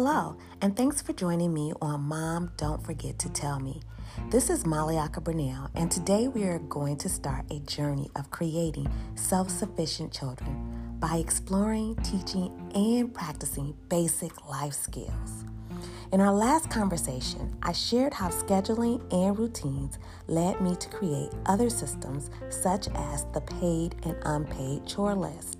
[0.00, 3.82] Hello, and thanks for joining me on Mom Don't Forget to Tell Me.
[4.30, 8.88] This is Maliaka Burnell, and today we are going to start a journey of creating
[9.16, 15.44] self sufficient children by exploring, teaching, and practicing basic life skills.
[16.12, 21.68] In our last conversation, I shared how scheduling and routines led me to create other
[21.68, 25.57] systems such as the paid and unpaid chore list.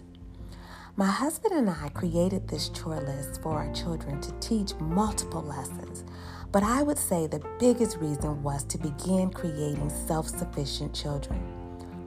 [0.98, 6.02] My husband and I created this chore list for our children to teach multiple lessons,
[6.50, 11.40] but I would say the biggest reason was to begin creating self sufficient children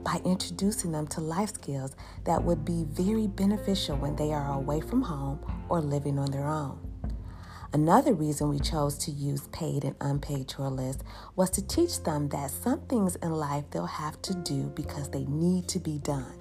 [0.04, 4.82] by introducing them to life skills that would be very beneficial when they are away
[4.82, 5.40] from home
[5.70, 6.91] or living on their own.
[7.74, 11.02] Another reason we chose to use paid and unpaid chore lists
[11.36, 15.24] was to teach them that some things in life they'll have to do because they
[15.24, 16.34] need to be done,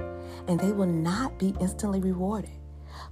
[0.49, 2.52] and they will not be instantly rewarded.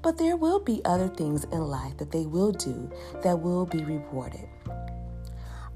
[0.02, 2.91] But there will be other things in life that they will do
[3.24, 4.49] that will be rewarded.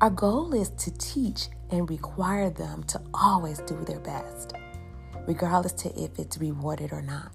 [0.02, 4.52] Our goal is to teach and require them to always do their best,
[5.28, 7.32] regardless to if it's rewarded or not.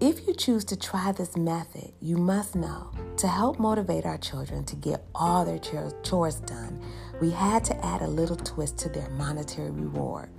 [0.00, 4.64] If you choose to try this method, you must know to help motivate our children
[4.64, 6.82] to get all their chores done,
[7.20, 10.30] we had to add a little twist to their monetary reward.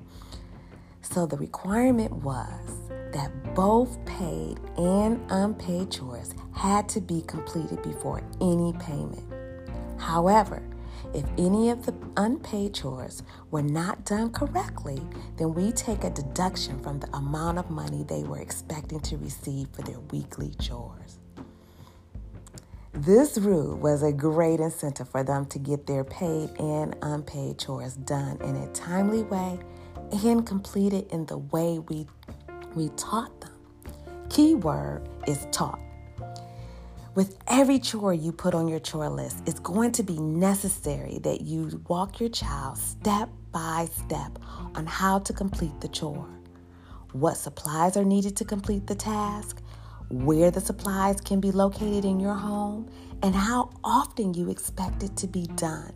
[1.03, 8.23] So the requirement was that both paid and unpaid chores had to be completed before
[8.41, 9.31] any payment.
[9.99, 10.63] However,
[11.13, 15.01] if any of the unpaid chores were not done correctly,
[15.37, 19.67] then we take a deduction from the amount of money they were expecting to receive
[19.73, 21.19] for their weekly chores.
[22.93, 27.95] This rule was a great incentive for them to get their paid and unpaid chores
[27.95, 29.59] done in a timely way
[30.23, 32.05] and completed in the way we,
[32.75, 33.51] we taught them.
[34.29, 35.79] Key word is taught.
[37.13, 41.41] With every chore you put on your chore list, it's going to be necessary that
[41.41, 44.39] you walk your child step by step
[44.75, 46.29] on how to complete the chore.
[47.11, 49.61] What supplies are needed to complete the task,
[50.09, 52.89] where the supplies can be located in your home,
[53.21, 55.91] and how often you expect it to be done.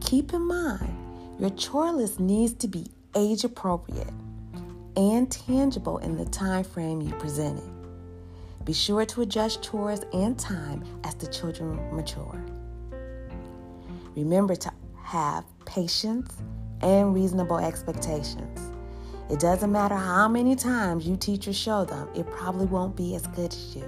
[0.00, 0.96] Keep in mind,
[1.38, 4.08] your chore list needs to be age appropriate
[4.96, 7.71] and tangible in the time frame you present it.
[8.64, 12.40] Be sure to adjust chores and time as the children mature.
[14.14, 16.36] Remember to have patience
[16.80, 18.70] and reasonable expectations.
[19.30, 23.26] It doesn't matter how many times you teachers show them, it probably won't be as
[23.28, 23.84] good as you.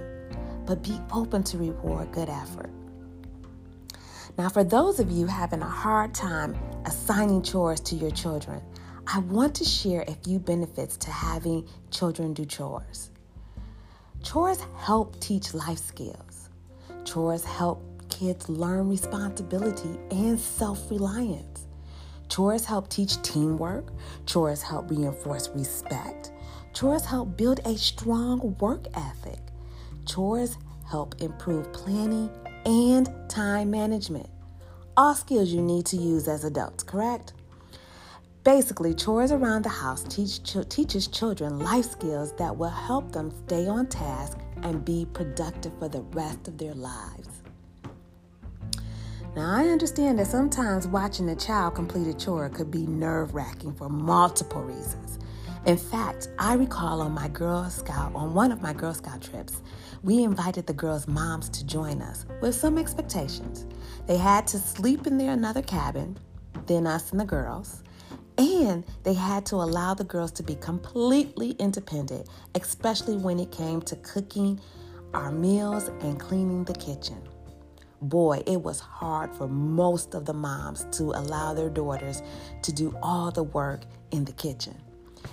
[0.65, 2.69] But be open to reward good effort.
[4.37, 8.61] Now, for those of you having a hard time assigning chores to your children,
[9.07, 13.11] I want to share a few benefits to having children do chores.
[14.25, 16.49] Chores help teach life skills.
[17.05, 21.67] Chores help kids learn responsibility and self reliance.
[22.27, 23.85] Chores help teach teamwork.
[24.25, 26.31] Chores help reinforce respect.
[26.73, 29.39] Chores help build a strong work ethic.
[30.07, 30.57] Chores
[30.89, 32.31] help improve planning
[32.65, 34.27] and time management.
[34.97, 37.33] All skills you need to use as adults, correct?
[38.45, 43.33] Basically, chores around the house teach ch- teaches children life skills that will help them
[43.47, 47.41] stay on task and be productive for the rest of their lives.
[49.35, 53.73] Now, I understand that sometimes watching a child complete a chore could be nerve wracking
[53.73, 55.17] for multiple reasons.
[55.65, 59.63] In fact, I recall on my Girl Scout, on one of my Girl Scout trips,
[60.03, 63.65] we invited the girls' moms to join us with some expectations.
[64.05, 66.19] They had to sleep in their another cabin,
[66.67, 67.81] then us and the girls,
[68.37, 73.81] and they had to allow the girls to be completely independent, especially when it came
[73.83, 74.59] to cooking
[75.13, 77.21] our meals and cleaning the kitchen
[78.09, 82.21] boy, it was hard for most of the moms to allow their daughters
[82.61, 83.81] to do all the work
[84.11, 84.75] in the kitchen.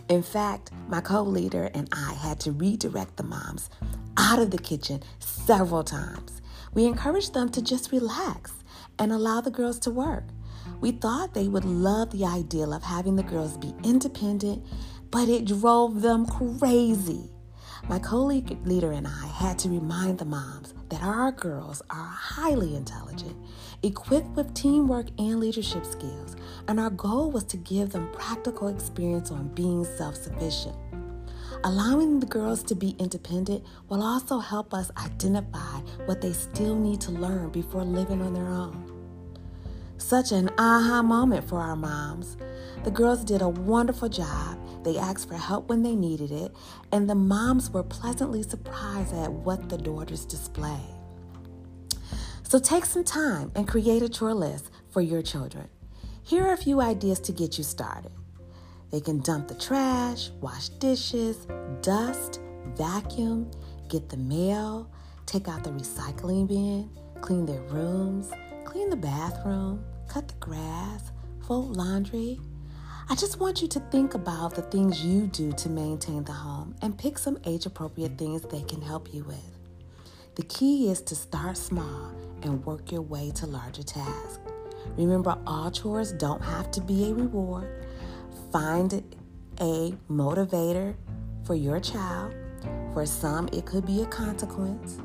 [0.08, 3.70] In fact, my co leader and I had to redirect the moms
[4.16, 6.40] out of the kitchen several times.
[6.74, 8.52] We encouraged them to just relax
[8.98, 10.24] and allow the girls to work.
[10.80, 14.64] We thought they would love the idea of having the girls be independent,
[15.10, 17.30] but it drove them crazy.
[17.88, 22.76] My co leader and I had to remind the moms that our girls are highly
[22.76, 23.36] intelligent,
[23.82, 26.36] equipped with teamwork and leadership skills,
[26.68, 30.76] and our goal was to give them practical experience on being self sufficient.
[31.64, 37.00] Allowing the girls to be independent will also help us identify what they still need
[37.02, 38.91] to learn before living on their own.
[40.12, 42.36] Such an aha moment for our moms.
[42.84, 44.58] The girls did a wonderful job.
[44.84, 46.52] They asked for help when they needed it,
[46.92, 50.98] and the moms were pleasantly surprised at what the daughters displayed.
[52.42, 55.68] So take some time and create a chore list for your children.
[56.22, 58.12] Here are a few ideas to get you started.
[58.90, 61.46] They can dump the trash, wash dishes,
[61.80, 62.38] dust,
[62.76, 63.50] vacuum,
[63.88, 64.90] get the mail,
[65.24, 66.90] take out the recycling bin,
[67.22, 68.30] clean their rooms,
[68.66, 69.82] clean the bathroom,
[70.12, 71.10] cut the grass,
[71.46, 72.38] fold laundry.
[73.08, 76.76] I just want you to think about the things you do to maintain the home
[76.82, 79.58] and pick some age appropriate things they can help you with.
[80.34, 82.12] The key is to start small
[82.42, 84.38] and work your way to larger tasks.
[84.98, 87.86] Remember, all chores don't have to be a reward.
[88.52, 89.02] Find
[89.60, 90.94] a motivator
[91.44, 92.34] for your child.
[92.92, 94.98] For some, it could be a consequence.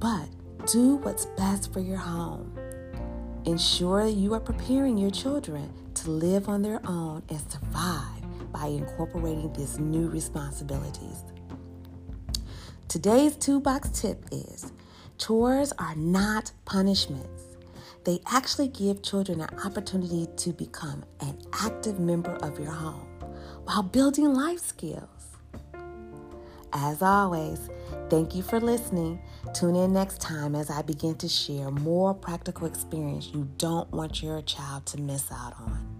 [0.00, 0.26] But
[0.66, 2.57] do what's best for your home.
[3.44, 9.52] Ensure you are preparing your children to live on their own and survive by incorporating
[9.52, 11.22] these new responsibilities.
[12.88, 14.72] Today's toolbox tip is
[15.18, 17.44] chores are not punishments.
[18.04, 23.08] They actually give children an opportunity to become an active member of your home
[23.64, 25.08] while building life skills.
[26.72, 27.70] As always,
[28.10, 29.20] thank you for listening.
[29.54, 34.22] Tune in next time as I begin to share more practical experience you don't want
[34.22, 35.97] your child to miss out on.